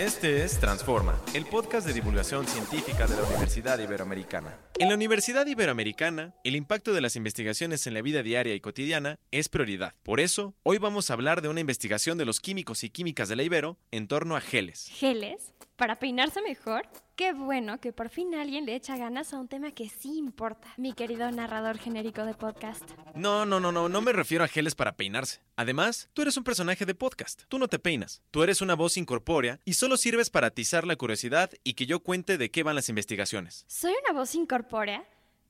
Este 0.00 0.44
es 0.44 0.58
Transforma, 0.58 1.20
el 1.34 1.44
podcast 1.44 1.86
de 1.86 1.92
divulgación 1.92 2.46
científica 2.46 3.06
de 3.06 3.16
la 3.16 3.22
Universidad 3.24 3.78
Iberoamericana. 3.78 4.56
En 4.78 4.88
la 4.88 4.94
Universidad 4.94 5.46
Iberoamericana, 5.46 6.34
el 6.42 6.56
impacto 6.56 6.94
de 6.94 7.02
las 7.02 7.16
investigaciones 7.16 7.86
en 7.86 7.92
la 7.92 8.00
vida 8.00 8.22
diaria 8.22 8.54
y 8.54 8.60
cotidiana 8.60 9.18
es 9.30 9.50
prioridad. 9.50 9.92
Por 10.02 10.20
eso, 10.20 10.54
hoy 10.62 10.78
vamos 10.78 11.10
a 11.10 11.12
hablar 11.12 11.42
de 11.42 11.48
una 11.48 11.60
investigación 11.60 12.16
de 12.16 12.24
los 12.24 12.40
químicos 12.40 12.82
y 12.82 12.88
químicas 12.88 13.28
de 13.28 13.36
la 13.36 13.42
Ibero 13.42 13.76
en 13.90 14.08
torno 14.08 14.36
a 14.36 14.40
geles. 14.40 14.88
¿Geles? 14.90 15.52
¿Para 15.80 15.98
peinarse 15.98 16.42
mejor? 16.42 16.86
Qué 17.16 17.32
bueno 17.32 17.80
que 17.80 17.90
por 17.90 18.10
fin 18.10 18.34
alguien 18.34 18.66
le 18.66 18.74
echa 18.74 18.98
ganas 18.98 19.32
a 19.32 19.38
un 19.38 19.48
tema 19.48 19.70
que 19.70 19.88
sí 19.88 20.18
importa, 20.18 20.68
mi 20.76 20.92
querido 20.92 21.30
narrador 21.30 21.78
genérico 21.78 22.26
de 22.26 22.34
podcast. 22.34 22.84
No, 23.14 23.46
no, 23.46 23.60
no, 23.60 23.72
no, 23.72 23.88
no 23.88 24.02
me 24.02 24.12
refiero 24.12 24.44
a 24.44 24.48
geles 24.48 24.74
para 24.74 24.96
peinarse. 24.96 25.40
Además, 25.56 26.10
tú 26.12 26.20
eres 26.20 26.36
un 26.36 26.44
personaje 26.44 26.84
de 26.84 26.94
podcast, 26.94 27.44
tú 27.48 27.58
no 27.58 27.66
te 27.66 27.78
peinas, 27.78 28.20
tú 28.30 28.42
eres 28.42 28.60
una 28.60 28.74
voz 28.74 28.98
incorpórea 28.98 29.58
y 29.64 29.72
solo 29.72 29.96
sirves 29.96 30.28
para 30.28 30.48
atizar 30.48 30.86
la 30.86 30.96
curiosidad 30.96 31.50
y 31.64 31.72
que 31.72 31.86
yo 31.86 32.00
cuente 32.00 32.36
de 32.36 32.50
qué 32.50 32.62
van 32.62 32.76
las 32.76 32.90
investigaciones. 32.90 33.64
¿Soy 33.66 33.94
una 34.04 34.12
voz 34.12 34.34
incorpórea? 34.34 35.02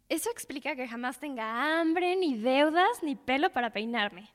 Eso 0.09 0.31
explica 0.31 0.77
que 0.77 0.87
jamás 0.87 1.19
tenga 1.19 1.81
hambre, 1.81 2.15
ni 2.15 2.37
deudas, 2.37 3.03
ni 3.03 3.17
pelo 3.17 3.51
para 3.51 3.73
peinarme. 3.73 4.31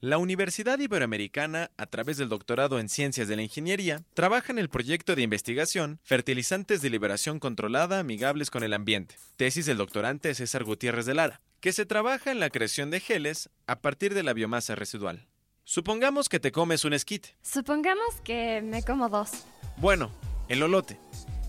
La 0.00 0.18
Universidad 0.18 0.78
Iberoamericana, 0.78 1.70
a 1.78 1.86
través 1.86 2.18
del 2.18 2.28
doctorado 2.28 2.78
en 2.78 2.90
Ciencias 2.90 3.28
de 3.28 3.36
la 3.36 3.42
Ingeniería, 3.42 4.02
trabaja 4.12 4.52
en 4.52 4.58
el 4.58 4.68
proyecto 4.68 5.16
de 5.16 5.22
investigación 5.22 6.00
Fertilizantes 6.02 6.82
de 6.82 6.90
Liberación 6.90 7.40
Controlada 7.40 7.98
Amigables 7.98 8.50
con 8.50 8.62
el 8.62 8.74
Ambiente, 8.74 9.14
tesis 9.36 9.64
del 9.64 9.78
doctorante 9.78 10.34
César 10.34 10.64
Gutiérrez 10.64 11.06
de 11.06 11.14
Lara, 11.14 11.40
que 11.60 11.72
se 11.72 11.86
trabaja 11.86 12.30
en 12.30 12.40
la 12.40 12.50
creación 12.50 12.90
de 12.90 13.00
geles 13.00 13.48
a 13.66 13.80
partir 13.80 14.12
de 14.12 14.22
la 14.22 14.34
biomasa 14.34 14.74
residual. 14.74 15.28
Supongamos 15.64 16.28
que 16.28 16.40
te 16.40 16.52
comes 16.52 16.84
un 16.84 16.92
esquite. 16.92 17.34
Supongamos 17.40 18.20
que 18.22 18.60
me 18.60 18.82
como 18.82 19.08
dos. 19.08 19.46
Bueno, 19.78 20.12
el 20.48 20.62
olote. 20.62 21.00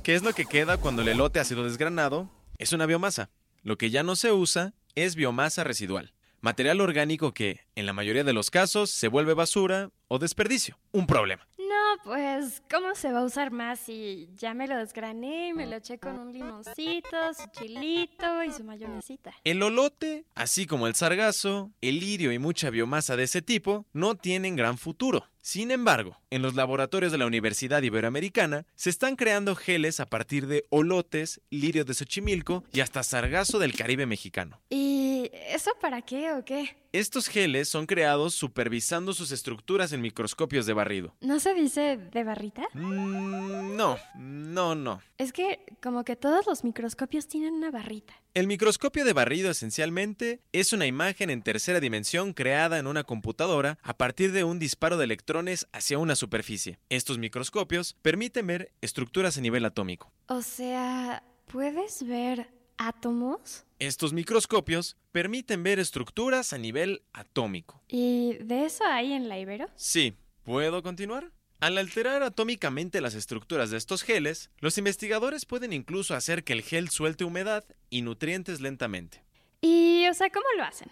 ¿Qué 0.04 0.16
es 0.16 0.24
lo 0.24 0.32
que 0.32 0.46
queda 0.46 0.78
cuando 0.78 1.02
el 1.02 1.10
elote 1.10 1.42
ha 1.42 1.44
sido 1.44 1.66
desgranado? 1.66 2.32
Es 2.58 2.72
una 2.72 2.86
biomasa. 2.86 3.30
Lo 3.62 3.78
que 3.78 3.90
ya 3.90 4.04
no 4.04 4.16
se 4.16 4.32
usa 4.32 4.74
es 4.96 5.16
biomasa 5.16 5.66
residual 5.66 6.14
material 6.42 6.82
orgánico 6.82 7.34
que, 7.34 7.62
en 7.76 7.86
la 7.86 7.94
mayoría 7.94 8.24
de 8.24 8.34
los 8.34 8.52
casos, 8.52 8.92
se 8.92 9.08
vuelve 9.08 9.34
basura 9.34 9.90
o 10.08 10.20
desperdicio. 10.20 10.78
Un 10.92 11.08
problema. 11.08 11.48
No, 11.58 12.04
pues, 12.04 12.62
¿cómo 12.72 12.96
se 12.96 13.12
va 13.12 13.20
a 13.20 13.26
usar 13.26 13.52
más 13.52 13.80
si 13.80 14.30
ya 14.36 14.54
me 14.54 14.68
lo 14.68 14.78
desgrané 14.78 15.50
y 15.50 15.54
me 15.54 15.68
lo 15.68 15.76
eché 15.76 16.00
con 16.00 16.18
un 16.18 16.32
limoncito, 16.32 17.34
su 17.34 17.50
chilito 17.52 18.44
y 18.44 18.52
su 18.52 18.64
mayonesita? 18.64 19.34
El 19.44 19.62
olote, 19.62 20.26
así 20.34 20.66
como 20.66 20.88
el 20.88 20.96
sargazo, 20.96 21.72
el 21.82 22.00
lirio 22.00 22.32
y 22.32 22.40
mucha 22.40 22.70
biomasa 22.70 23.18
de 23.18 23.24
ese 23.24 23.42
tipo, 23.42 23.86
no 23.92 24.16
tienen 24.16 24.56
gran 24.56 24.78
futuro. 24.78 25.26
Sin 25.48 25.72
embargo, 25.72 26.18
en 26.30 26.42
los 26.42 26.56
laboratorios 26.56 27.14
de 27.14 27.18
la 27.18 27.26
Universidad 27.26 27.82
Iberoamericana 27.82 28.66
se 28.76 28.90
están 28.90 29.16
creando 29.16 29.56
geles 29.56 30.02
a 30.02 30.06
partir 30.06 30.46
de 30.46 30.66
olotes, 30.72 31.40
lirio 31.50 31.86
de 31.86 31.94
Xochimilco 31.94 32.66
y 32.74 32.82
hasta 32.82 33.02
sargazo 33.02 33.58
del 33.58 33.74
Caribe 33.74 34.06
mexicano. 34.06 34.60
¿Y 34.70 35.32
eso 35.48 35.72
para 35.80 36.02
qué 36.02 36.34
o 36.34 36.44
qué? 36.44 36.76
Estos 36.92 37.30
geles 37.30 37.70
son 37.70 37.86
creados 37.86 38.34
supervisando 38.34 39.14
sus 39.14 39.32
estructuras 39.32 39.94
en 39.94 40.02
microscopios 40.02 40.66
de 40.66 40.74
barrido. 40.74 41.16
¿No 41.22 41.40
se 41.40 41.54
dice 41.54 41.96
de 41.96 42.24
barrita? 42.26 42.68
Mm, 42.74 43.78
no, 43.78 43.98
no, 44.16 44.76
no. 44.76 45.02
Es 45.18 45.32
que 45.32 45.62
como 45.82 46.04
que 46.04 46.18
todos 46.18 46.46
los 46.46 46.66
microscopios 46.66 47.30
tienen 47.30 47.54
una 47.54 47.72
barrita. 47.72 48.14
El 48.38 48.46
microscopio 48.46 49.04
de 49.04 49.14
barrido 49.14 49.50
esencialmente 49.50 50.44
es 50.52 50.72
una 50.72 50.86
imagen 50.86 51.32
en 51.32 51.42
tercera 51.42 51.80
dimensión 51.80 52.34
creada 52.34 52.78
en 52.78 52.86
una 52.86 53.04
computadora 53.04 53.80
a 53.82 53.98
partir 53.98 54.32
de 54.32 54.44
un 54.44 54.60
disparo 54.60 54.96
de 54.96 55.06
electrones 55.06 55.68
hacia 55.72 55.98
una 55.98 56.16
superficie. 56.16 56.78
Estos 56.90 57.18
microscopios 57.18 57.96
permiten 58.04 58.46
ver 58.46 58.72
estructuras 58.80 59.40
a 59.40 59.42
nivel 59.42 59.66
atómico. 59.66 60.12
O 60.28 60.44
sea, 60.44 61.24
¿puedes 61.48 62.06
ver 62.06 62.52
átomos? 62.78 63.66
Estos 63.80 64.14
microscopios 64.14 64.98
permiten 65.12 65.64
ver 65.64 65.80
estructuras 65.80 66.54
a 66.54 66.60
nivel 66.60 67.02
atómico. 67.14 67.82
¿Y 67.88 68.36
de 68.36 68.66
eso 68.66 68.84
hay 68.86 69.14
en 69.14 69.30
la 69.30 69.40
Ibero? 69.40 69.66
Sí. 69.76 70.14
¿Puedo 70.44 70.84
continuar? 70.84 71.32
Al 71.60 71.80
alterar 71.80 72.22
atómicamente 72.22 73.02
las 73.02 73.16
estructuras 73.16 73.72
de 73.72 73.78
estos 73.78 74.04
geles, 74.04 74.52
los 74.60 74.78
investigadores 74.78 75.46
pueden 75.46 75.74
incluso 75.74 76.14
hacer 76.14 76.44
que 76.44 76.54
el 76.54 76.62
gel 76.62 76.90
suelte 76.90 77.24
humedad 77.24 77.66
y 77.90 78.04
nutrientes 78.04 78.62
lentamente. 78.62 79.24
¿Y, 79.62 80.08
o 80.08 80.14
sea, 80.14 80.30
cómo 80.30 80.46
lo 80.56 80.64
hacen? 80.64 80.92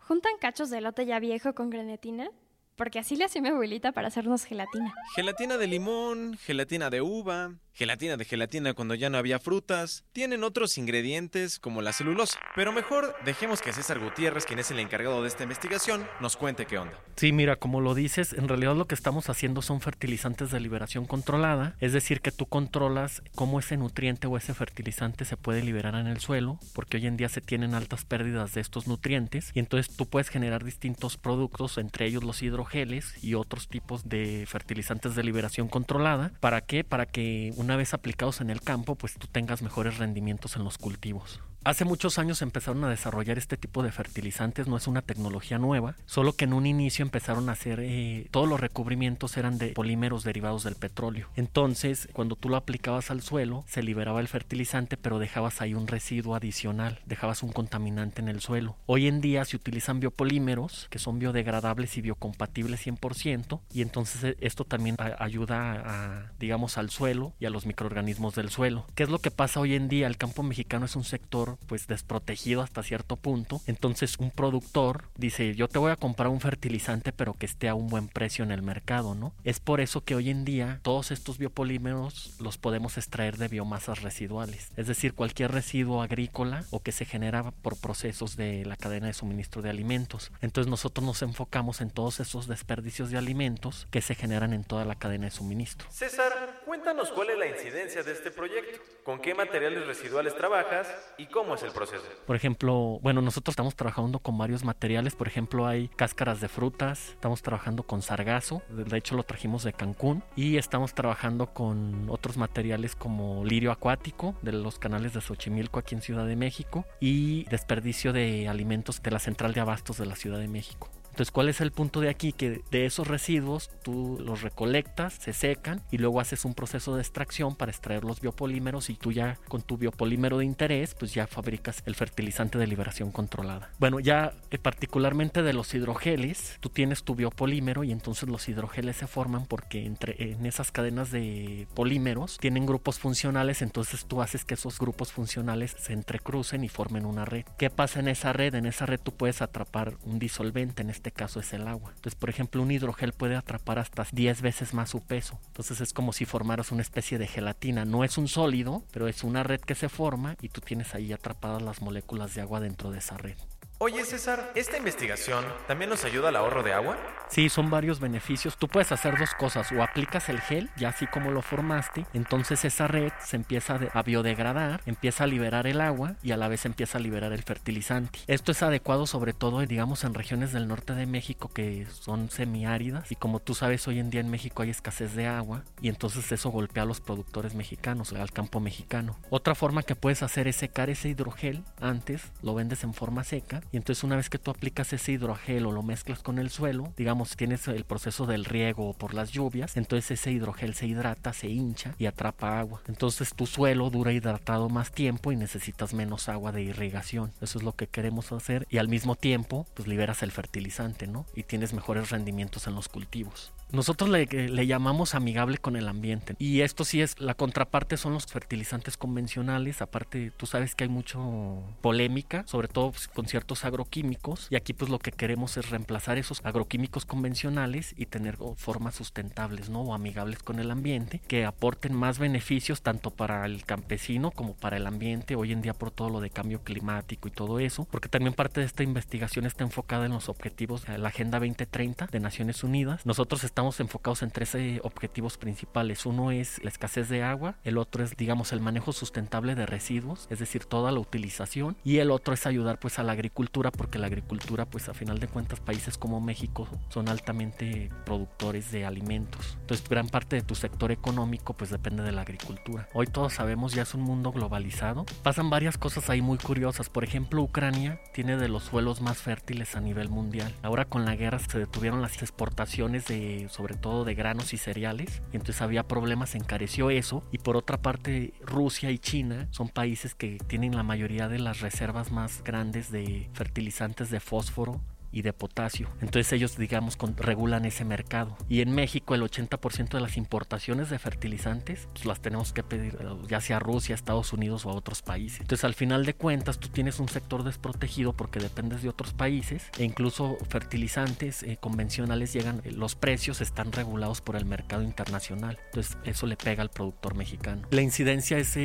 ¿Juntan 0.00 0.32
cachos 0.38 0.68
de 0.68 0.82
lote 0.82 1.06
ya 1.06 1.18
viejo 1.18 1.54
con 1.54 1.70
grenetina? 1.70 2.28
Porque 2.76 2.98
así 2.98 3.16
le 3.16 3.24
hacía 3.24 3.40
mi 3.40 3.48
abuelita 3.48 3.92
para 3.92 4.08
hacernos 4.08 4.44
gelatina. 4.44 4.92
Gelatina 5.14 5.56
de 5.56 5.66
limón, 5.66 6.36
gelatina 6.36 6.90
de 6.90 7.00
uva, 7.00 7.54
gelatina 7.76 8.16
de 8.16 8.24
gelatina 8.24 8.72
cuando 8.72 8.94
ya 8.94 9.10
no 9.10 9.18
había 9.18 9.38
frutas, 9.38 10.04
tienen 10.12 10.44
otros 10.44 10.78
ingredientes 10.78 11.58
como 11.58 11.82
la 11.82 11.92
celulosa. 11.92 12.40
Pero 12.54 12.72
mejor 12.72 13.14
dejemos 13.26 13.60
que 13.60 13.74
César 13.74 13.98
Gutiérrez, 13.98 14.46
quien 14.46 14.58
es 14.58 14.70
el 14.70 14.78
encargado 14.78 15.20
de 15.20 15.28
esta 15.28 15.42
investigación, 15.42 16.06
nos 16.20 16.38
cuente 16.38 16.64
qué 16.64 16.78
onda. 16.78 16.98
Sí, 17.16 17.32
mira, 17.32 17.56
como 17.56 17.82
lo 17.82 17.94
dices, 17.94 18.32
en 18.32 18.48
realidad 18.48 18.74
lo 18.74 18.86
que 18.86 18.94
estamos 18.94 19.28
haciendo 19.28 19.60
son 19.60 19.82
fertilizantes 19.82 20.50
de 20.50 20.60
liberación 20.60 21.04
controlada, 21.04 21.76
es 21.80 21.92
decir, 21.92 22.22
que 22.22 22.32
tú 22.32 22.46
controlas 22.46 23.22
cómo 23.34 23.58
ese 23.58 23.76
nutriente 23.76 24.26
o 24.26 24.38
ese 24.38 24.54
fertilizante 24.54 25.26
se 25.26 25.36
puede 25.36 25.62
liberar 25.62 25.96
en 25.96 26.06
el 26.06 26.18
suelo, 26.18 26.58
porque 26.74 26.96
hoy 26.96 27.06
en 27.06 27.18
día 27.18 27.28
se 27.28 27.42
tienen 27.42 27.74
altas 27.74 28.06
pérdidas 28.06 28.54
de 28.54 28.62
estos 28.62 28.86
nutrientes 28.86 29.50
y 29.52 29.58
entonces 29.58 29.94
tú 29.94 30.06
puedes 30.06 30.30
generar 30.30 30.64
distintos 30.64 31.18
productos, 31.18 31.76
entre 31.76 32.06
ellos 32.06 32.24
los 32.24 32.42
hidrogeles 32.42 33.22
y 33.22 33.34
otros 33.34 33.68
tipos 33.68 34.08
de 34.08 34.46
fertilizantes 34.48 35.14
de 35.14 35.24
liberación 35.24 35.68
controlada. 35.68 36.32
¿Para 36.40 36.62
qué? 36.62 36.82
Para 36.82 37.04
que 37.04 37.52
una 37.56 37.65
vez 37.74 37.94
aplicados 37.94 38.40
en 38.40 38.50
el 38.50 38.60
campo, 38.60 38.94
pues 38.94 39.14
tú 39.14 39.26
tengas 39.26 39.62
mejores 39.62 39.98
rendimientos 39.98 40.54
en 40.54 40.62
los 40.62 40.78
cultivos. 40.78 41.40
Hace 41.66 41.84
muchos 41.84 42.20
años 42.20 42.42
empezaron 42.42 42.84
a 42.84 42.88
desarrollar 42.88 43.38
este 43.38 43.56
tipo 43.56 43.82
de 43.82 43.90
fertilizantes, 43.90 44.68
no 44.68 44.76
es 44.76 44.86
una 44.86 45.02
tecnología 45.02 45.58
nueva, 45.58 45.96
solo 46.06 46.32
que 46.34 46.44
en 46.44 46.52
un 46.52 46.64
inicio 46.64 47.02
empezaron 47.02 47.48
a 47.48 47.54
hacer, 47.54 47.80
eh, 47.82 48.28
todos 48.30 48.48
los 48.48 48.60
recubrimientos 48.60 49.36
eran 49.36 49.58
de 49.58 49.70
polímeros 49.70 50.22
derivados 50.22 50.62
del 50.62 50.76
petróleo. 50.76 51.28
Entonces, 51.34 52.08
cuando 52.12 52.36
tú 52.36 52.50
lo 52.50 52.56
aplicabas 52.56 53.10
al 53.10 53.20
suelo, 53.20 53.64
se 53.66 53.82
liberaba 53.82 54.20
el 54.20 54.28
fertilizante, 54.28 54.96
pero 54.96 55.18
dejabas 55.18 55.60
ahí 55.60 55.74
un 55.74 55.88
residuo 55.88 56.36
adicional, 56.36 57.00
dejabas 57.04 57.42
un 57.42 57.50
contaminante 57.50 58.22
en 58.22 58.28
el 58.28 58.40
suelo. 58.40 58.76
Hoy 58.86 59.08
en 59.08 59.20
día 59.20 59.44
se 59.44 59.56
utilizan 59.56 59.98
biopolímeros, 59.98 60.86
que 60.88 61.00
son 61.00 61.18
biodegradables 61.18 61.96
y 61.96 62.00
biocompatibles 62.00 62.86
100%, 62.86 63.60
y 63.72 63.82
entonces 63.82 64.22
eh, 64.22 64.36
esto 64.40 64.62
también 64.62 64.94
ayuda 65.18 65.82
a, 65.84 66.32
digamos, 66.38 66.78
al 66.78 66.90
suelo 66.90 67.32
y 67.40 67.46
a 67.46 67.50
los 67.50 67.66
microorganismos 67.66 68.36
del 68.36 68.50
suelo. 68.50 68.86
¿Qué 68.94 69.02
es 69.02 69.08
lo 69.08 69.18
que 69.18 69.32
pasa 69.32 69.58
hoy 69.58 69.74
en 69.74 69.88
día? 69.88 70.06
El 70.06 70.16
campo 70.16 70.44
mexicano 70.44 70.86
es 70.86 70.94
un 70.94 71.02
sector 71.02 71.55
pues 71.56 71.86
desprotegido 71.86 72.62
hasta 72.62 72.82
cierto 72.82 73.16
punto. 73.16 73.60
Entonces 73.66 74.16
un 74.18 74.30
productor 74.30 75.04
dice, 75.16 75.54
yo 75.54 75.68
te 75.68 75.78
voy 75.78 75.90
a 75.90 75.96
comprar 75.96 76.28
un 76.28 76.40
fertilizante 76.40 77.12
pero 77.12 77.34
que 77.34 77.46
esté 77.46 77.68
a 77.68 77.74
un 77.74 77.88
buen 77.88 78.08
precio 78.08 78.44
en 78.44 78.50
el 78.50 78.62
mercado, 78.62 79.14
¿no? 79.14 79.32
Es 79.44 79.60
por 79.60 79.80
eso 79.80 80.02
que 80.02 80.14
hoy 80.14 80.30
en 80.30 80.44
día 80.44 80.80
todos 80.82 81.10
estos 81.10 81.38
biopolímeros 81.38 82.34
los 82.40 82.58
podemos 82.58 82.96
extraer 82.96 83.36
de 83.36 83.48
biomasas 83.48 84.02
residuales. 84.02 84.70
Es 84.76 84.86
decir, 84.86 85.14
cualquier 85.14 85.52
residuo 85.52 86.02
agrícola 86.02 86.64
o 86.70 86.80
que 86.80 86.92
se 86.92 87.04
genera 87.04 87.50
por 87.50 87.76
procesos 87.76 88.36
de 88.36 88.64
la 88.64 88.76
cadena 88.76 89.06
de 89.06 89.14
suministro 89.14 89.62
de 89.62 89.70
alimentos. 89.70 90.32
Entonces 90.40 90.70
nosotros 90.70 91.04
nos 91.04 91.22
enfocamos 91.22 91.80
en 91.80 91.90
todos 91.90 92.20
esos 92.20 92.46
desperdicios 92.46 93.10
de 93.10 93.18
alimentos 93.18 93.86
que 93.90 94.02
se 94.02 94.14
generan 94.14 94.52
en 94.52 94.64
toda 94.64 94.84
la 94.84 94.94
cadena 94.94 95.26
de 95.26 95.30
suministro. 95.30 95.88
César, 95.90 96.55
cuéntanos 96.76 97.10
cuál 97.10 97.30
es 97.30 97.38
la 97.38 97.46
incidencia 97.46 98.02
de 98.02 98.12
este 98.12 98.30
proyecto, 98.30 98.78
con 99.02 99.18
qué 99.18 99.34
materiales 99.34 99.86
residuales 99.86 100.36
trabajas 100.36 100.86
y 101.16 101.24
cómo 101.24 101.46
¿Cómo 101.46 101.54
es 101.54 101.62
el 101.62 101.70
proceso? 101.70 102.02
Por 102.26 102.34
ejemplo, 102.34 102.98
bueno, 103.02 103.22
nosotros 103.22 103.52
estamos 103.52 103.76
trabajando 103.76 104.18
con 104.18 104.36
varios 104.36 104.64
materiales. 104.64 105.14
Por 105.14 105.28
ejemplo, 105.28 105.68
hay 105.68 105.86
cáscaras 105.86 106.40
de 106.40 106.48
frutas, 106.48 107.10
estamos 107.10 107.40
trabajando 107.40 107.84
con 107.84 108.02
sargazo, 108.02 108.62
de 108.68 108.98
hecho 108.98 109.14
lo 109.14 109.22
trajimos 109.22 109.62
de 109.62 109.72
Cancún, 109.72 110.24
y 110.34 110.56
estamos 110.56 110.92
trabajando 110.92 111.54
con 111.54 112.10
otros 112.10 112.36
materiales 112.36 112.96
como 112.96 113.44
lirio 113.44 113.70
acuático 113.70 114.34
de 114.42 114.50
los 114.50 114.80
canales 114.80 115.14
de 115.14 115.20
Xochimilco 115.20 115.78
aquí 115.78 115.94
en 115.94 116.02
Ciudad 116.02 116.26
de 116.26 116.34
México 116.34 116.84
y 116.98 117.44
desperdicio 117.44 118.12
de 118.12 118.48
alimentos 118.48 119.00
de 119.00 119.12
la 119.12 119.20
central 119.20 119.54
de 119.54 119.60
abastos 119.60 119.98
de 119.98 120.06
la 120.06 120.16
Ciudad 120.16 120.40
de 120.40 120.48
México. 120.48 120.90
Entonces, 121.16 121.32
¿cuál 121.32 121.48
es 121.48 121.62
el 121.62 121.72
punto 121.72 122.02
de 122.02 122.10
aquí? 122.10 122.34
Que 122.34 122.60
de 122.70 122.84
esos 122.84 123.08
residuos 123.08 123.70
tú 123.82 124.18
los 124.20 124.42
recolectas, 124.42 125.14
se 125.14 125.32
secan 125.32 125.80
y 125.90 125.96
luego 125.96 126.20
haces 126.20 126.44
un 126.44 126.52
proceso 126.52 126.94
de 126.94 127.00
extracción 127.00 127.56
para 127.56 127.70
extraer 127.70 128.04
los 128.04 128.20
biopolímeros 128.20 128.90
y 128.90 128.96
tú 128.96 129.12
ya 129.12 129.38
con 129.48 129.62
tu 129.62 129.78
biopolímero 129.78 130.36
de 130.36 130.44
interés, 130.44 130.94
pues 130.94 131.14
ya 131.14 131.26
fabricas 131.26 131.82
el 131.86 131.94
fertilizante 131.94 132.58
de 132.58 132.66
liberación 132.66 133.12
controlada. 133.12 133.70
Bueno, 133.78 133.98
ya 133.98 134.34
eh, 134.50 134.58
particularmente 134.58 135.42
de 135.42 135.54
los 135.54 135.72
hidrogeles, 135.72 136.58
tú 136.60 136.68
tienes 136.68 137.02
tu 137.02 137.14
biopolímero 137.14 137.82
y 137.82 137.92
entonces 137.92 138.28
los 138.28 138.46
hidrogeles 138.46 138.96
se 138.96 139.06
forman 139.06 139.46
porque 139.46 139.86
entre 139.86 140.32
en 140.32 140.44
esas 140.44 140.70
cadenas 140.70 141.10
de 141.10 141.66
polímeros 141.72 142.36
tienen 142.36 142.66
grupos 142.66 142.98
funcionales, 142.98 143.62
entonces 143.62 144.04
tú 144.04 144.20
haces 144.20 144.44
que 144.44 144.52
esos 144.52 144.78
grupos 144.78 145.12
funcionales 145.12 145.74
se 145.78 145.94
entrecrucen 145.94 146.62
y 146.62 146.68
formen 146.68 147.06
una 147.06 147.24
red. 147.24 147.46
¿Qué 147.56 147.70
pasa 147.70 148.00
en 148.00 148.08
esa 148.08 148.34
red? 148.34 148.54
En 148.54 148.66
esa 148.66 148.84
red 148.84 149.00
tú 149.00 149.12
puedes 149.12 149.40
atrapar 149.40 149.96
un 150.04 150.18
disolvente, 150.18 150.82
en 150.82 150.90
este 150.90 151.05
este 151.06 151.16
caso 151.16 151.38
es 151.38 151.52
el 151.52 151.68
agua. 151.68 151.92
Entonces, 151.94 152.16
por 152.16 152.30
ejemplo, 152.30 152.60
un 152.60 152.70
hidrogel 152.72 153.12
puede 153.12 153.36
atrapar 153.36 153.78
hasta 153.78 154.04
10 154.10 154.42
veces 154.42 154.74
más 154.74 154.90
su 154.90 155.02
peso. 155.02 155.38
Entonces 155.46 155.80
es 155.80 155.92
como 155.92 156.12
si 156.12 156.24
formaras 156.24 156.72
una 156.72 156.82
especie 156.82 157.16
de 157.16 157.28
gelatina. 157.28 157.84
No 157.84 158.02
es 158.02 158.18
un 158.18 158.26
sólido, 158.26 158.82
pero 158.90 159.06
es 159.06 159.22
una 159.22 159.44
red 159.44 159.60
que 159.60 159.76
se 159.76 159.88
forma 159.88 160.36
y 160.42 160.48
tú 160.48 160.60
tienes 160.60 160.96
ahí 160.96 161.12
atrapadas 161.12 161.62
las 161.62 161.80
moléculas 161.80 162.34
de 162.34 162.40
agua 162.40 162.58
dentro 162.58 162.90
de 162.90 162.98
esa 162.98 163.16
red. 163.18 163.36
Oye 163.78 164.06
César, 164.06 164.52
¿esta 164.54 164.78
investigación 164.78 165.44
también 165.66 165.90
nos 165.90 166.06
ayuda 166.06 166.30
al 166.30 166.36
ahorro 166.36 166.62
de 166.62 166.72
agua? 166.72 166.96
Sí, 167.28 167.50
son 167.50 167.68
varios 167.68 168.00
beneficios. 168.00 168.56
Tú 168.56 168.68
puedes 168.68 168.90
hacer 168.90 169.18
dos 169.18 169.34
cosas. 169.34 169.70
O 169.70 169.82
aplicas 169.82 170.30
el 170.30 170.40
gel, 170.40 170.70
ya 170.78 170.90
así 170.90 171.06
como 171.06 171.30
lo 171.30 171.42
formaste, 171.42 172.06
entonces 172.14 172.64
esa 172.64 172.88
red 172.88 173.12
se 173.20 173.36
empieza 173.36 173.78
a 173.92 174.02
biodegradar, 174.02 174.80
empieza 174.86 175.24
a 175.24 175.26
liberar 175.26 175.66
el 175.66 175.82
agua 175.82 176.14
y 176.22 176.30
a 176.30 176.38
la 176.38 176.48
vez 176.48 176.64
empieza 176.64 176.96
a 176.96 177.02
liberar 177.02 177.34
el 177.34 177.42
fertilizante. 177.42 178.20
Esto 178.28 178.52
es 178.52 178.62
adecuado 178.62 179.06
sobre 179.06 179.34
todo, 179.34 179.60
digamos, 179.66 180.04
en 180.04 180.14
regiones 180.14 180.52
del 180.52 180.68
norte 180.68 180.94
de 180.94 181.04
México 181.04 181.50
que 181.52 181.86
son 181.86 182.30
semiáridas 182.30 183.12
y 183.12 183.16
como 183.16 183.40
tú 183.40 183.54
sabes, 183.54 183.86
hoy 183.88 183.98
en 183.98 184.08
día 184.08 184.22
en 184.22 184.30
México 184.30 184.62
hay 184.62 184.70
escasez 184.70 185.14
de 185.14 185.26
agua 185.26 185.64
y 185.82 185.88
entonces 185.90 186.32
eso 186.32 186.48
golpea 186.48 186.84
a 186.84 186.86
los 186.86 187.02
productores 187.02 187.54
mexicanos, 187.54 188.14
al 188.14 188.30
campo 188.30 188.58
mexicano. 188.60 189.18
Otra 189.28 189.54
forma 189.54 189.82
que 189.82 189.96
puedes 189.96 190.22
hacer 190.22 190.48
es 190.48 190.56
secar 190.56 190.88
ese 190.88 191.10
hidrogel 191.10 191.62
antes, 191.78 192.32
lo 192.40 192.54
vendes 192.54 192.82
en 192.82 192.94
forma 192.94 193.22
seca 193.22 193.60
y 193.72 193.76
entonces 193.76 194.04
una 194.04 194.16
vez 194.16 194.30
que 194.30 194.38
tú 194.38 194.50
aplicas 194.50 194.92
ese 194.92 195.12
hidrogel 195.12 195.66
o 195.66 195.72
lo 195.72 195.82
mezclas 195.82 196.20
con 196.20 196.38
el 196.38 196.50
suelo, 196.50 196.92
digamos 196.96 197.36
tienes 197.36 197.68
el 197.68 197.84
proceso 197.84 198.26
del 198.26 198.44
riego 198.44 198.92
por 198.94 199.14
las 199.14 199.30
lluvias, 199.30 199.76
entonces 199.76 200.12
ese 200.12 200.32
hidrogel 200.32 200.74
se 200.74 200.86
hidrata, 200.86 201.32
se 201.32 201.48
hincha 201.48 201.94
y 201.98 202.06
atrapa 202.06 202.58
agua. 202.58 202.82
Entonces 202.86 203.34
tu 203.34 203.46
suelo 203.46 203.90
dura 203.90 204.12
hidratado 204.12 204.68
más 204.68 204.92
tiempo 204.92 205.32
y 205.32 205.36
necesitas 205.36 205.94
menos 205.94 206.28
agua 206.28 206.52
de 206.52 206.62
irrigación. 206.62 207.32
Eso 207.40 207.58
es 207.58 207.64
lo 207.64 207.72
que 207.72 207.86
queremos 207.86 208.32
hacer 208.32 208.66
y 208.70 208.78
al 208.78 208.88
mismo 208.88 209.16
tiempo 209.16 209.66
pues 209.74 209.88
liberas 209.88 210.22
el 210.22 210.32
fertilizante, 210.32 211.06
¿no? 211.06 211.26
Y 211.34 211.44
tienes 211.44 211.72
mejores 211.72 212.10
rendimientos 212.10 212.66
en 212.66 212.74
los 212.74 212.88
cultivos. 212.88 213.52
Nosotros 213.72 214.08
le, 214.10 214.26
le, 214.26 214.66
llamamos 214.66 215.14
amigable 215.14 215.58
con 215.58 215.76
el 215.76 215.88
ambiente. 215.88 216.34
Y 216.38 216.60
esto 216.60 216.84
sí 216.84 217.02
es, 217.02 217.20
la 217.20 217.34
contraparte 217.34 217.96
son 217.96 218.14
los 218.14 218.26
fertilizantes 218.26 218.96
convencionales. 218.96 219.82
Aparte, 219.82 220.30
tú 220.36 220.46
sabes 220.46 220.74
que 220.74 220.84
hay 220.84 220.90
mucho 220.90 221.62
polémica, 221.80 222.44
sobre 222.46 222.68
todo 222.68 222.92
pues, 222.92 223.08
con 223.08 223.26
ciertos 223.26 223.64
agroquímicos. 223.64 224.46
Y 224.50 224.56
aquí 224.56 224.72
pues 224.72 224.90
lo 224.90 224.98
que 224.98 225.12
queremos 225.12 225.56
es 225.56 225.70
reemplazar 225.70 226.16
esos 226.16 226.40
agroquímicos 226.44 227.04
convencionales 227.06 227.94
y 227.96 228.06
tener 228.06 228.38
formas 228.56 228.94
sustentables, 228.94 229.68
¿no? 229.68 229.82
O 229.82 229.94
amigables 229.94 230.42
con 230.42 230.60
el 230.60 230.70
ambiente, 230.70 231.20
que 231.26 231.44
aporten 231.44 231.94
más 231.94 232.18
beneficios 232.18 232.82
tanto 232.82 233.10
para 233.10 233.44
el 233.46 233.64
campesino 233.64 234.30
como 234.30 234.54
para 234.54 234.76
el 234.76 234.86
ambiente. 234.86 235.34
Hoy 235.34 235.52
en 235.52 235.62
día 235.62 235.74
por 235.74 235.90
todo 235.90 236.08
lo 236.08 236.20
de 236.20 236.30
cambio 236.30 236.62
climático 236.62 237.28
y 237.28 237.32
todo 237.32 237.58
eso. 237.58 237.86
Porque 237.90 238.08
también 238.08 238.34
parte 238.34 238.60
de 238.60 238.66
esta 238.66 238.84
investigación 238.84 239.44
está 239.44 239.64
enfocada 239.64 240.06
en 240.06 240.12
los 240.12 240.28
objetivos 240.28 240.84
de 240.86 240.98
la 240.98 241.08
Agenda 241.08 241.38
2030 241.40 242.06
de 242.06 242.20
Naciones 242.20 242.62
Unidas. 242.62 243.04
Nosotros 243.04 243.44
enfocados 243.56 244.22
en 244.22 244.30
tres 244.30 244.54
eh, 244.54 244.80
objetivos 244.82 245.38
principales. 245.38 246.04
Uno 246.04 246.30
es 246.30 246.62
la 246.62 246.68
escasez 246.68 247.08
de 247.08 247.22
agua, 247.22 247.56
el 247.64 247.78
otro 247.78 248.04
es, 248.04 248.16
digamos, 248.16 248.52
el 248.52 248.60
manejo 248.60 248.92
sustentable 248.92 249.54
de 249.54 249.64
residuos, 249.64 250.26
es 250.30 250.38
decir, 250.38 250.66
toda 250.66 250.92
la 250.92 251.00
utilización, 251.00 251.76
y 251.82 251.98
el 251.98 252.10
otro 252.10 252.34
es 252.34 252.46
ayudar 252.46 252.78
pues 252.78 252.98
a 252.98 253.02
la 253.02 253.12
agricultura, 253.12 253.70
porque 253.70 253.98
la 253.98 254.08
agricultura 254.08 254.66
pues 254.66 254.88
a 254.88 254.94
final 254.94 255.18
de 255.20 255.28
cuentas 255.28 255.60
países 255.60 255.96
como 255.96 256.20
México 256.20 256.68
son 256.90 257.08
altamente 257.08 257.90
productores 258.04 258.70
de 258.72 258.84
alimentos. 258.84 259.56
Entonces 259.62 259.88
gran 259.88 260.08
parte 260.08 260.36
de 260.36 260.42
tu 260.42 260.54
sector 260.54 260.92
económico 260.92 261.54
pues 261.54 261.70
depende 261.70 262.02
de 262.02 262.12
la 262.12 262.22
agricultura. 262.22 262.88
Hoy 262.92 263.06
todos 263.06 263.32
sabemos 263.32 263.72
ya 263.72 263.82
es 263.82 263.94
un 263.94 264.02
mundo 264.02 264.32
globalizado. 264.32 265.06
Pasan 265.22 265.48
varias 265.48 265.78
cosas 265.78 266.10
ahí 266.10 266.20
muy 266.20 266.38
curiosas. 266.38 266.90
Por 266.90 267.04
ejemplo, 267.04 267.42
Ucrania 267.42 268.00
tiene 268.12 268.36
de 268.36 268.48
los 268.48 268.64
suelos 268.64 269.00
más 269.00 269.18
fértiles 269.18 269.76
a 269.76 269.80
nivel 269.80 270.10
mundial. 270.10 270.54
Ahora 270.62 270.84
con 270.84 271.04
la 271.04 271.16
guerra 271.16 271.38
se 271.38 271.58
detuvieron 271.58 272.02
las 272.02 272.20
exportaciones 272.22 273.06
de 273.06 273.45
sobre 273.48 273.76
todo 273.76 274.04
de 274.04 274.14
granos 274.14 274.52
y 274.52 274.56
cereales, 274.56 275.22
y 275.32 275.36
entonces 275.36 275.62
había 275.62 275.86
problemas, 275.86 276.34
encareció 276.34 276.90
eso, 276.90 277.22
y 277.32 277.38
por 277.38 277.56
otra 277.56 277.78
parte 277.78 278.34
Rusia 278.40 278.90
y 278.90 278.98
China 278.98 279.48
son 279.50 279.68
países 279.68 280.14
que 280.14 280.38
tienen 280.46 280.76
la 280.76 280.82
mayoría 280.82 281.28
de 281.28 281.38
las 281.38 281.60
reservas 281.60 282.10
más 282.12 282.42
grandes 282.44 282.90
de 282.90 283.28
fertilizantes 283.32 284.10
de 284.10 284.20
fósforo 284.20 284.80
y 285.16 285.22
de 285.22 285.32
potasio. 285.32 285.88
Entonces 286.02 286.30
ellos, 286.34 286.58
digamos, 286.58 286.98
regulan 287.16 287.64
ese 287.64 287.86
mercado. 287.86 288.36
Y 288.50 288.60
en 288.60 288.74
México 288.74 289.14
el 289.14 289.22
80% 289.22 289.88
de 289.88 290.00
las 290.00 290.18
importaciones 290.18 290.90
de 290.90 290.98
fertilizantes 290.98 291.88
pues, 291.94 292.04
las 292.04 292.20
tenemos 292.20 292.52
que 292.52 292.62
pedir 292.62 292.98
eh, 293.00 293.06
ya 293.26 293.40
sea 293.40 293.56
a 293.56 293.60
Rusia, 293.60 293.94
Estados 293.94 294.34
Unidos 294.34 294.66
o 294.66 294.70
a 294.70 294.74
otros 294.74 295.00
países. 295.00 295.40
Entonces 295.40 295.64
al 295.64 295.72
final 295.72 296.04
de 296.04 296.12
cuentas 296.12 296.58
tú 296.58 296.68
tienes 296.68 297.00
un 297.00 297.08
sector 297.08 297.44
desprotegido 297.44 298.12
porque 298.12 298.40
dependes 298.40 298.82
de 298.82 298.90
otros 298.90 299.14
países 299.14 299.70
e 299.78 299.84
incluso 299.84 300.36
fertilizantes 300.50 301.42
eh, 301.44 301.56
convencionales 301.58 302.34
llegan, 302.34 302.60
eh, 302.64 302.72
los 302.72 302.94
precios 302.94 303.40
están 303.40 303.72
regulados 303.72 304.20
por 304.20 304.36
el 304.36 304.44
mercado 304.44 304.82
internacional. 304.82 305.58
Entonces 305.66 305.96
eso 306.04 306.26
le 306.26 306.36
pega 306.36 306.62
al 306.62 306.68
productor 306.68 307.14
mexicano. 307.14 307.62
La 307.70 307.80
incidencia 307.80 308.36
es 308.36 308.58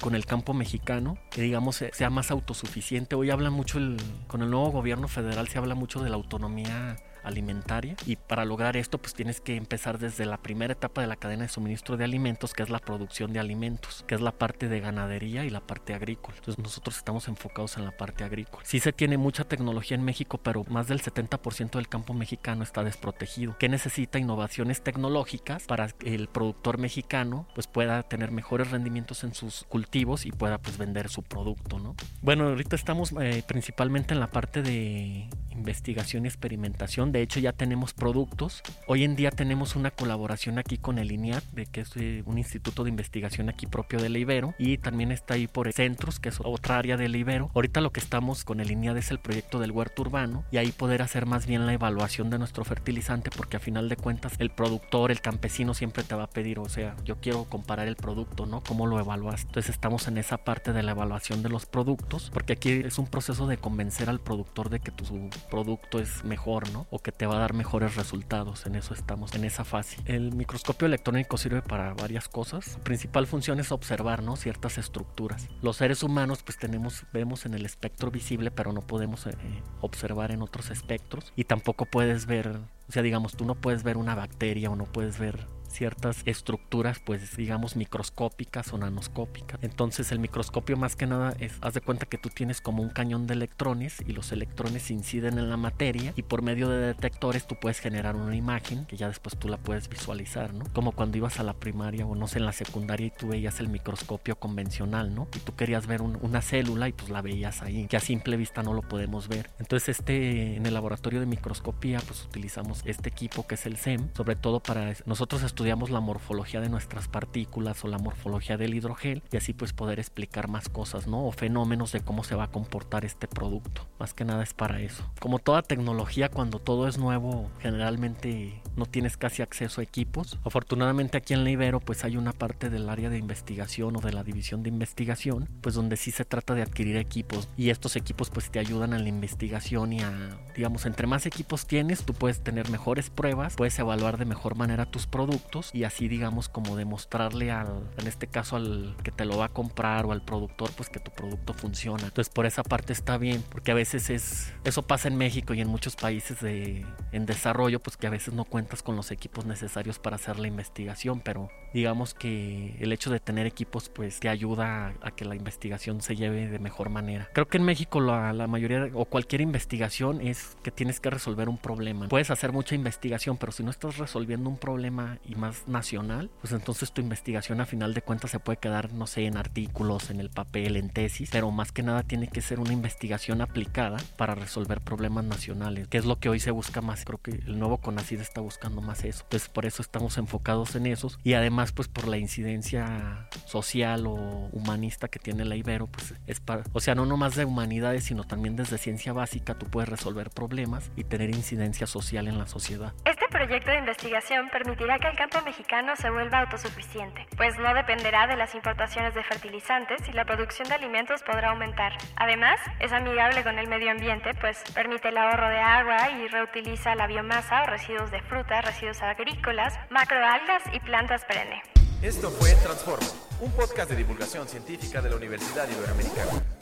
con 0.00 0.14
el 0.14 0.24
campo 0.24 0.54
mexicano, 0.54 1.18
que 1.30 1.42
digamos 1.42 1.84
sea 1.92 2.10
más 2.10 2.30
autosuficiente. 2.30 3.14
Hoy 3.14 3.28
habla 3.28 3.50
mucho 3.50 3.76
el, 3.76 3.98
con 4.26 4.40
el 4.40 4.48
nuevo 4.50 4.70
gobierno 4.70 5.06
federal 5.06 5.48
se 5.48 5.58
habla 5.58 5.74
mucho 5.74 5.97
de 6.02 6.10
la 6.10 6.16
autonomía 6.16 6.96
alimentaria. 7.28 7.96
Y 8.06 8.16
para 8.16 8.44
lograr 8.44 8.76
esto 8.76 8.98
pues 8.98 9.14
tienes 9.14 9.40
que 9.40 9.56
empezar 9.56 9.98
desde 9.98 10.26
la 10.26 10.38
primera 10.38 10.72
etapa 10.72 11.00
de 11.00 11.06
la 11.06 11.16
cadena 11.16 11.42
de 11.42 11.48
suministro 11.48 11.96
de 11.96 12.04
alimentos 12.04 12.52
que 12.52 12.62
es 12.62 12.70
la 12.70 12.78
producción 12.78 13.32
de 13.32 13.40
alimentos 13.40 14.04
que 14.06 14.14
es 14.14 14.20
la 14.20 14.32
parte 14.32 14.68
de 14.68 14.80
ganadería 14.80 15.44
y 15.44 15.50
la 15.50 15.60
parte 15.60 15.94
agrícola. 15.94 16.36
Entonces 16.38 16.62
nosotros 16.62 16.96
estamos 16.96 17.28
enfocados 17.28 17.76
en 17.76 17.84
la 17.84 17.92
parte 17.92 18.24
agrícola. 18.24 18.64
Sí 18.64 18.80
se 18.80 18.92
tiene 18.92 19.16
mucha 19.16 19.44
tecnología 19.44 19.96
en 19.96 20.04
México 20.04 20.38
pero 20.38 20.64
más 20.68 20.88
del 20.88 21.00
70% 21.00 21.72
del 21.72 21.88
campo 21.88 22.14
mexicano 22.14 22.62
está 22.62 22.82
desprotegido. 22.84 23.56
Que 23.58 23.68
necesita 23.68 24.18
innovaciones 24.18 24.82
tecnológicas 24.82 25.64
para 25.64 25.88
que 25.88 26.14
el 26.14 26.28
productor 26.28 26.78
mexicano 26.78 27.46
pues 27.54 27.66
pueda 27.66 28.02
tener 28.02 28.30
mejores 28.30 28.70
rendimientos 28.70 29.24
en 29.24 29.34
sus 29.34 29.64
cultivos 29.64 30.26
y 30.26 30.32
pueda 30.32 30.58
pues 30.58 30.78
vender 30.78 31.08
su 31.08 31.22
producto 31.22 31.78
no 31.78 31.94
bueno 32.22 32.48
ahorita 32.48 32.76
estamos 32.76 33.12
eh, 33.20 33.42
principalmente 33.46 34.14
en 34.14 34.20
la 34.20 34.30
parte 34.30 34.62
de 34.62 35.28
investigación 35.58 36.24
y 36.24 36.28
experimentación. 36.28 37.12
De 37.12 37.17
hecho, 37.22 37.40
ya 37.40 37.52
tenemos 37.52 37.94
productos. 37.94 38.62
Hoy 38.86 39.04
en 39.04 39.16
día 39.16 39.30
tenemos 39.30 39.76
una 39.76 39.90
colaboración 39.90 40.58
aquí 40.58 40.78
con 40.78 40.98
el 40.98 41.12
INIAT, 41.12 41.44
de 41.52 41.66
que 41.66 41.82
es 41.82 41.90
eh, 41.96 42.22
un 42.26 42.38
instituto 42.38 42.84
de 42.84 42.90
investigación 42.90 43.48
aquí 43.48 43.66
propio 43.66 44.00
de 44.00 44.08
Ibero. 44.18 44.54
Y 44.58 44.78
también 44.78 45.12
está 45.12 45.34
ahí 45.34 45.46
por 45.46 45.72
Centros, 45.72 46.18
que 46.18 46.30
es 46.30 46.38
otra 46.42 46.78
área 46.78 46.96
del 46.96 47.14
Ibero. 47.16 47.50
Ahorita 47.54 47.80
lo 47.80 47.92
que 47.92 48.00
estamos 48.00 48.44
con 48.44 48.60
el 48.60 48.70
INIAT 48.70 48.96
es 48.96 49.10
el 49.10 49.18
proyecto 49.18 49.60
del 49.60 49.70
huerto 49.70 50.02
urbano 50.02 50.44
y 50.50 50.56
ahí 50.56 50.72
poder 50.72 51.02
hacer 51.02 51.26
más 51.26 51.46
bien 51.46 51.66
la 51.66 51.72
evaluación 51.72 52.30
de 52.30 52.38
nuestro 52.38 52.64
fertilizante, 52.64 53.30
porque 53.30 53.56
a 53.56 53.60
final 53.60 53.88
de 53.88 53.96
cuentas 53.96 54.34
el 54.38 54.50
productor, 54.50 55.10
el 55.10 55.20
campesino 55.20 55.74
siempre 55.74 56.02
te 56.02 56.14
va 56.14 56.24
a 56.24 56.30
pedir, 56.30 56.58
o 56.58 56.68
sea, 56.68 56.96
yo 57.04 57.16
quiero 57.20 57.44
comparar 57.44 57.88
el 57.88 57.96
producto, 57.96 58.46
¿no? 58.46 58.62
¿Cómo 58.62 58.86
lo 58.86 58.98
evaluas? 58.98 59.42
Entonces 59.42 59.70
estamos 59.70 60.08
en 60.08 60.18
esa 60.18 60.38
parte 60.38 60.72
de 60.72 60.82
la 60.82 60.92
evaluación 60.92 61.42
de 61.42 61.48
los 61.48 61.66
productos, 61.66 62.30
porque 62.32 62.54
aquí 62.54 62.70
es 62.70 62.98
un 62.98 63.06
proceso 63.06 63.46
de 63.46 63.58
convencer 63.58 64.08
al 64.08 64.20
productor 64.20 64.70
de 64.70 64.80
que 64.80 64.90
tu 64.90 65.04
producto 65.50 65.98
es 65.98 66.24
mejor, 66.24 66.70
¿no? 66.72 66.86
Te 67.12 67.26
va 67.26 67.36
a 67.36 67.40
dar 67.40 67.54
mejores 67.54 67.96
resultados. 67.96 68.66
En 68.66 68.74
eso 68.74 68.94
estamos, 68.94 69.34
en 69.34 69.44
esa 69.44 69.64
fase. 69.64 69.96
El 70.04 70.34
microscopio 70.34 70.86
electrónico 70.86 71.36
sirve 71.36 71.62
para 71.62 71.94
varias 71.94 72.28
cosas. 72.28 72.64
Su 72.64 72.80
principal 72.80 73.26
función 73.26 73.60
es 73.60 73.72
observar, 73.72 74.22
¿no? 74.22 74.36
Ciertas 74.36 74.78
estructuras. 74.78 75.48
Los 75.62 75.76
seres 75.76 76.02
humanos, 76.02 76.42
pues 76.42 76.58
tenemos, 76.58 77.04
vemos 77.12 77.46
en 77.46 77.54
el 77.54 77.64
espectro 77.64 78.10
visible, 78.10 78.50
pero 78.50 78.72
no 78.72 78.80
podemos 78.80 79.26
eh, 79.26 79.32
observar 79.80 80.30
en 80.30 80.42
otros 80.42 80.70
espectros. 80.70 81.32
Y 81.36 81.44
tampoco 81.44 81.84
puedes 81.86 82.26
ver, 82.26 82.48
o 82.88 82.92
sea, 82.92 83.02
digamos, 83.02 83.36
tú 83.36 83.44
no 83.44 83.54
puedes 83.54 83.82
ver 83.82 83.96
una 83.96 84.14
bacteria 84.14 84.70
o 84.70 84.76
no 84.76 84.84
puedes 84.84 85.18
ver 85.18 85.46
ciertas 85.68 86.22
estructuras, 86.24 86.98
pues 86.98 87.36
digamos 87.36 87.76
microscópicas 87.76 88.72
o 88.72 88.78
nanoscópicas. 88.78 89.58
Entonces 89.62 90.12
el 90.12 90.18
microscopio 90.18 90.76
más 90.76 90.96
que 90.96 91.06
nada 91.06 91.34
es, 91.38 91.52
haz 91.60 91.74
de 91.74 91.80
cuenta 91.80 92.06
que 92.06 92.18
tú 92.18 92.28
tienes 92.28 92.60
como 92.60 92.82
un 92.82 92.90
cañón 92.90 93.26
de 93.26 93.34
electrones 93.34 94.02
y 94.06 94.12
los 94.12 94.32
electrones 94.32 94.90
inciden 94.90 95.38
en 95.38 95.50
la 95.50 95.56
materia 95.56 96.12
y 96.16 96.22
por 96.22 96.42
medio 96.42 96.68
de 96.68 96.78
detectores 96.78 97.46
tú 97.46 97.56
puedes 97.60 97.80
generar 97.80 98.16
una 98.16 98.36
imagen 98.36 98.86
que 98.86 98.96
ya 98.96 99.08
después 99.08 99.36
tú 99.36 99.48
la 99.48 99.56
puedes 99.56 99.88
visualizar, 99.88 100.54
¿no? 100.54 100.64
Como 100.72 100.92
cuando 100.92 101.18
ibas 101.18 101.38
a 101.40 101.42
la 101.42 101.54
primaria 101.54 102.06
o 102.06 102.14
no 102.14 102.26
sé, 102.26 102.38
en 102.38 102.46
la 102.46 102.52
secundaria 102.52 103.06
y 103.06 103.10
tú 103.10 103.28
veías 103.28 103.60
el 103.60 103.68
microscopio 103.68 104.36
convencional, 104.36 105.14
¿no? 105.14 105.28
Y 105.34 105.40
tú 105.40 105.54
querías 105.54 105.86
ver 105.86 106.02
una 106.02 106.42
célula 106.42 106.88
y 106.88 106.92
pues 106.92 107.10
la 107.10 107.22
veías 107.22 107.62
ahí, 107.62 107.86
que 107.86 107.96
a 107.96 108.00
simple 108.00 108.36
vista 108.36 108.62
no 108.62 108.72
lo 108.74 108.82
podemos 108.82 109.28
ver. 109.28 109.50
Entonces 109.58 109.98
este, 109.98 110.56
en 110.56 110.66
el 110.66 110.74
laboratorio 110.74 111.20
de 111.20 111.26
microscopía 111.26 112.00
pues 112.00 112.24
utilizamos 112.24 112.82
este 112.84 113.08
equipo 113.08 113.46
que 113.46 113.54
es 113.54 113.66
el 113.66 113.76
SEM, 113.76 114.08
sobre 114.14 114.36
todo 114.36 114.60
para 114.60 114.94
nosotros 115.06 115.42
la 115.64 116.00
morfología 116.00 116.60
de 116.60 116.68
nuestras 116.68 117.08
partículas 117.08 117.84
o 117.84 117.88
la 117.88 117.98
morfología 117.98 118.56
del 118.56 118.74
hidrogel 118.74 119.22
y 119.30 119.36
así 119.36 119.52
pues 119.52 119.72
poder 119.72 119.98
explicar 119.98 120.48
más 120.48 120.68
cosas, 120.68 121.06
¿no? 121.06 121.26
O 121.26 121.32
fenómenos 121.32 121.92
de 121.92 122.00
cómo 122.00 122.24
se 122.24 122.34
va 122.34 122.44
a 122.44 122.50
comportar 122.50 123.04
este 123.04 123.28
producto. 123.28 123.86
Más 123.98 124.14
que 124.14 124.24
nada 124.24 124.42
es 124.42 124.54
para 124.54 124.80
eso. 124.80 125.04
Como 125.20 125.38
toda 125.38 125.62
tecnología, 125.62 126.28
cuando 126.28 126.58
todo 126.58 126.88
es 126.88 126.98
nuevo, 126.98 127.50
generalmente 127.60 128.62
no 128.76 128.86
tienes 128.86 129.16
casi 129.16 129.42
acceso 129.42 129.80
a 129.80 129.84
equipos. 129.84 130.38
Afortunadamente 130.44 131.18
aquí 131.18 131.34
en 131.34 131.44
la 131.44 131.48
pues 131.84 132.04
hay 132.04 132.16
una 132.16 132.32
parte 132.32 132.70
del 132.70 132.88
área 132.88 133.10
de 133.10 133.18
investigación 133.18 133.96
o 133.96 134.00
de 134.00 134.12
la 134.12 134.22
división 134.22 134.62
de 134.62 134.68
investigación, 134.68 135.48
pues 135.60 135.74
donde 135.74 135.96
sí 135.96 136.10
se 136.10 136.24
trata 136.24 136.54
de 136.54 136.62
adquirir 136.62 136.96
equipos 136.96 137.48
y 137.56 137.70
estos 137.70 137.96
equipos 137.96 138.30
pues 138.30 138.50
te 138.50 138.58
ayudan 138.60 138.92
a 138.92 138.98
la 138.98 139.08
investigación 139.08 139.92
y 139.92 140.00
a, 140.00 140.38
digamos, 140.54 140.86
entre 140.86 141.06
más 141.06 141.26
equipos 141.26 141.66
tienes, 141.66 142.04
tú 142.04 142.14
puedes 142.14 142.40
tener 142.42 142.70
mejores 142.70 143.10
pruebas, 143.10 143.56
puedes 143.56 143.78
evaluar 143.78 144.18
de 144.18 144.24
mejor 144.24 144.54
manera 144.54 144.86
tus 144.86 145.06
productos 145.06 145.47
y 145.72 145.84
así 145.84 146.08
digamos 146.08 146.48
como 146.48 146.76
demostrarle 146.76 147.50
al, 147.50 147.88
en 147.98 148.06
este 148.06 148.26
caso 148.26 148.56
al 148.56 148.96
que 149.02 149.10
te 149.10 149.24
lo 149.24 149.38
va 149.38 149.46
a 149.46 149.48
comprar 149.48 150.06
o 150.06 150.12
al 150.12 150.22
productor 150.22 150.70
pues 150.76 150.88
que 150.88 151.00
tu 151.00 151.10
producto 151.10 151.54
funciona. 151.54 152.04
Entonces 152.04 152.32
por 152.32 152.46
esa 152.46 152.62
parte 152.62 152.92
está 152.92 153.18
bien, 153.18 153.42
porque 153.50 153.70
a 153.70 153.74
veces 153.74 154.10
es, 154.10 154.52
eso 154.64 154.82
pasa 154.82 155.08
en 155.08 155.16
México 155.16 155.54
y 155.54 155.60
en 155.60 155.68
muchos 155.68 155.96
países 155.96 156.40
de, 156.40 156.86
en 157.12 157.26
desarrollo 157.26 157.80
pues 157.80 157.96
que 157.96 158.06
a 158.06 158.10
veces 158.10 158.34
no 158.34 158.44
cuentas 158.44 158.82
con 158.82 158.96
los 158.96 159.10
equipos 159.10 159.46
necesarios 159.46 159.98
para 159.98 160.16
hacer 160.16 160.38
la 160.38 160.48
investigación, 160.48 161.20
pero 161.20 161.50
digamos 161.72 162.14
que 162.14 162.76
el 162.80 162.92
hecho 162.92 163.10
de 163.10 163.20
tener 163.20 163.46
equipos 163.46 163.88
pues 163.88 164.20
te 164.20 164.28
ayuda 164.28 164.94
a, 165.02 165.10
que 165.12 165.24
la 165.24 165.34
investigación 165.34 166.00
se 166.00 166.16
lleve 166.16 166.48
de 166.48 166.58
mejor 166.58 166.90
manera. 166.90 167.28
Creo 167.32 167.48
que 167.48 167.58
en 167.58 167.64
México 167.64 168.00
la, 168.00 168.32
la, 168.32 168.46
mayoría 168.46 168.88
o 168.94 169.04
cualquier 169.04 169.40
investigación 169.40 170.20
es 170.20 170.56
que 170.62 170.70
tienes 170.70 171.00
que 171.00 171.10
resolver 171.10 171.48
un 171.48 171.58
problema. 171.58 172.08
Puedes 172.08 172.30
hacer 172.30 172.52
mucha 172.52 172.74
investigación, 172.74 173.36
pero 173.36 173.52
si 173.52 173.62
no 173.62 173.70
estás 173.70 173.98
resolviendo 173.98 174.48
un 174.48 174.58
problema 174.58 175.18
y 175.24 175.34
más 175.38 175.66
nacional, 175.68 176.30
pues 176.40 176.52
entonces 176.52 176.92
tu 176.92 177.00
investigación 177.00 177.60
a 177.60 177.66
final 177.66 177.94
de 177.94 178.02
cuentas 178.02 178.30
se 178.30 178.40
puede 178.40 178.58
quedar, 178.58 178.92
no 178.92 179.06
sé, 179.06 179.26
en 179.26 179.36
artículos, 179.36 180.10
en 180.10 180.20
el 180.20 180.30
papel, 180.30 180.76
en 180.76 180.90
tesis, 180.90 181.30
pero 181.32 181.50
más 181.50 181.72
que 181.72 181.82
nada 181.82 182.02
tiene 182.02 182.28
que 182.28 182.40
ser 182.40 182.60
una 182.60 182.72
investigación 182.72 183.40
aplicada 183.40 183.98
para 184.16 184.34
resolver 184.34 184.80
problemas 184.80 185.24
nacionales, 185.24 185.88
que 185.88 185.98
es 185.98 186.04
lo 186.04 186.18
que 186.18 186.28
hoy 186.28 186.40
se 186.40 186.50
busca 186.50 186.80
más. 186.80 187.04
Creo 187.04 187.18
que 187.18 187.32
el 187.32 187.58
nuevo 187.58 187.78
CONACID 187.78 188.20
está 188.20 188.40
buscando 188.40 188.80
más 188.80 189.04
eso. 189.04 189.24
Entonces 189.24 189.48
por 189.48 189.66
eso 189.66 189.82
estamos 189.82 190.18
enfocados 190.18 190.74
en 190.76 190.86
esos 190.86 191.18
y 191.24 191.34
además 191.34 191.58
más 191.58 191.72
pues 191.72 191.88
por 191.88 192.06
la 192.06 192.18
incidencia 192.18 193.26
social 193.44 194.06
o 194.06 194.14
humanista 194.52 195.08
que 195.08 195.18
tiene 195.18 195.44
la 195.44 195.56
Ibero, 195.56 195.88
pues 195.88 196.14
es 196.28 196.38
para, 196.38 196.62
o 196.72 196.78
sea, 196.78 196.94
no 196.94 197.04
nomás 197.04 197.34
de 197.34 197.44
humanidades, 197.44 198.04
sino 198.04 198.22
también 198.22 198.54
desde 198.54 198.78
ciencia 198.78 199.12
básica 199.12 199.54
tú 199.54 199.66
puedes 199.66 199.88
resolver 199.88 200.30
problemas 200.30 200.92
y 200.94 201.02
tener 201.02 201.30
incidencia 201.30 201.88
social 201.88 202.28
en 202.28 202.38
la 202.38 202.46
sociedad. 202.46 202.92
Este 203.04 203.26
proyecto 203.28 203.72
de 203.72 203.78
investigación 203.78 204.48
permitirá 204.50 205.00
que 205.00 205.08
el 205.08 205.16
campo 205.16 205.27
mexicano 205.44 205.94
se 205.96 206.10
vuelva 206.10 206.40
autosuficiente, 206.40 207.26
pues 207.36 207.58
no 207.58 207.74
dependerá 207.74 208.26
de 208.26 208.36
las 208.36 208.54
importaciones 208.54 209.14
de 209.14 209.22
fertilizantes 209.22 210.08
y 210.08 210.12
la 210.12 210.24
producción 210.24 210.68
de 210.68 210.74
alimentos 210.74 211.22
podrá 211.22 211.50
aumentar. 211.50 211.92
Además, 212.16 212.58
es 212.80 212.92
amigable 212.92 213.42
con 213.44 213.58
el 213.58 213.68
medio 213.68 213.90
ambiente, 213.90 214.32
pues 214.40 214.62
permite 214.74 215.08
el 215.08 215.18
ahorro 215.18 215.48
de 215.48 215.60
agua 215.60 216.10
y 216.10 216.28
reutiliza 216.28 216.94
la 216.94 217.06
biomasa 217.06 217.62
o 217.62 217.66
residuos 217.66 218.10
de 218.10 218.22
frutas, 218.22 218.64
residuos 218.64 219.02
agrícolas, 219.02 219.78
macroalgas 219.90 220.62
y 220.72 220.80
plantas 220.80 221.24
perennes. 221.24 221.62
Esto 222.02 222.30
fue 222.30 222.54
Transforma, 222.62 223.06
un 223.40 223.52
podcast 223.52 223.90
de 223.90 223.96
divulgación 223.96 224.48
científica 224.48 225.02
de 225.02 225.10
la 225.10 225.16
Universidad 225.16 225.68
Iberoamericana. 225.68 226.57